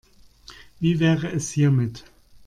Wie 0.79 0.99
wäre 0.99 1.31
es 1.31 1.51
hiermit? 1.51 2.05